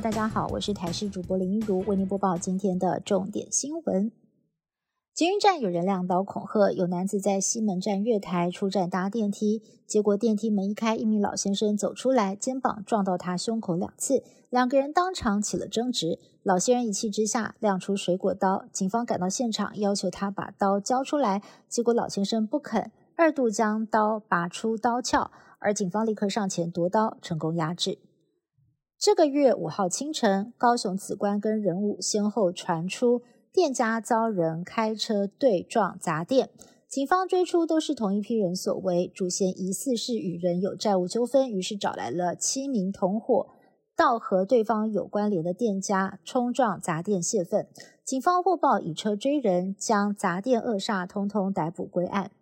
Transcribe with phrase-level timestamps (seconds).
[0.00, 4.12] 大家好，我是台视主播林一如，为您播报今天的重点新闻。
[5.12, 16.20] 捷运站有人亮刀恐吓，有男子在西门站月台出站搭电梯，结果电梯门一开，一名老先生走出来，肩膀撞到他胸口两次，两个人当场起了争执。
[16.44, 27.98] 老先生一气之下亮出水果刀，警方赶到现场要求他把刀交出来，结果老先生不肯，二度将刀拔出刀鞘，而警方立刻上前夺刀，成功压制。
[29.00, 33.22] 这个月五号清晨，高雄紫关跟人物先后传出。
[33.52, 36.50] 店家遭人开车对撞砸店，
[36.88, 43.46] 警方追出都是同一批人所为，主嫌疑似是与人有债务纠纷，于是找来了七名同伙，
[43.96, 47.68] 到和对方有关联的店家冲撞砸店泄愤。
[48.04, 52.32] 警方获报以车追人，将砸店恶煞通通逮捕归案。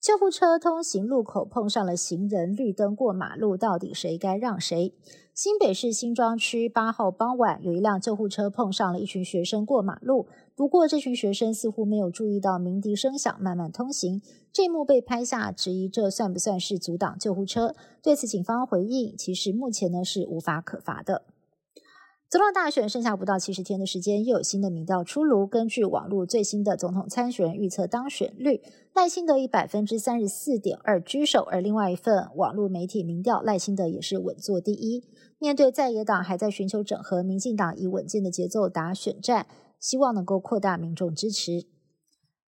[0.00, 4.94] 救护车通行路口碰上了行人，绿灯过马路，到底谁该让谁？
[5.34, 14.22] 新北市新庄区八号傍晚，有一辆救护车碰上了一群学生过马路，不过这群学生似乎没有注意到鸣笛声响，慢慢通行。
[14.52, 17.74] 这一幕被拍下，质疑这算不算是阻挡救护车？
[18.00, 21.24] 对此，警方回应，其实目前呢是无法可罚的。
[22.30, 25.46] 总统大选剩下不到七十天的时间，又有新的民调出炉。
[25.46, 28.60] 根据网络最新的总统参选人预测当选率，
[28.92, 35.04] 赖清德以百分之三十四点二居首，而另外一份网络媒体民调，赖清德也是稳坐第一。
[35.38, 39.46] 面对在野党还在寻求整合，民进党以稳健的节奏打选战，
[39.80, 41.64] 希望能够扩大民众支持。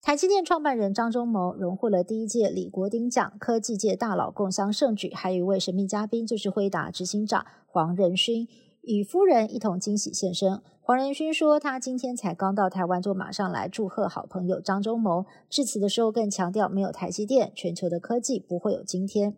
[0.00, 8.46] 台积电创办人张忠谋荣获了第一届李国鼎奖，科技界大佬共襄盛举，还有一位神秘嘉宾，就是辉达执行长黄仁勋。
[8.86, 10.60] 与夫人一同惊喜现身。
[10.80, 15.24] 黄仁勋说，他今天才刚到台湾，就马上来祝贺好朋友张忠谋。
[15.48, 19.36] 致辞的时候更强调，没有台积电，全球的科技不会有今天。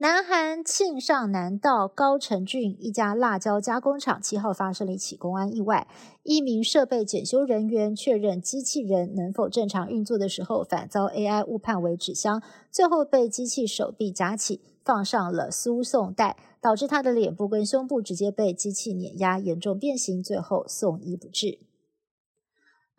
[0.00, 5.88] 南韩庆尚南道高城郡一家辣椒加工厂七号发生了一起公安意外，
[6.22, 16.36] 一名设备检修人员确认机器人能否正常运作的时候，反遭 AI 误判为纸箱，最后被机器手臂夹起，放上了输送带。
[16.60, 21.58] 导致他的脸部跟胸部直接被机器碾压，严重变形，最后送医不治。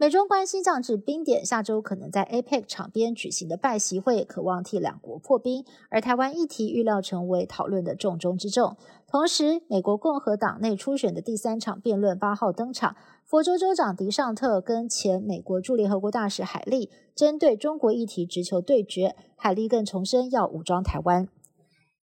[0.01, 5.65] 美中关系降至冰点，下周可能在 APEC 场边举行的拜习会，渴望替两国破冰。
[5.89, 8.77] 而台湾议题预料成为讨论的重中之重。
[9.09, 12.95] 同时，美国共和党内初选的第三场辩论八号登场，
[13.25, 21.27] 佛州州长迪尚特跟前美国驻联合国大使海利针对中国议题直球对决，海利更重申要武装台湾。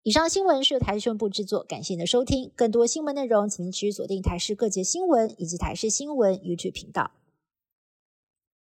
[0.03, 2.51] 以上新闻是由台视新闻部制作，感谢您的收听。
[2.57, 7.13] 更多新闻内容，请您持续锁定台视各节新闻以及台视新闻 YouTube 频道。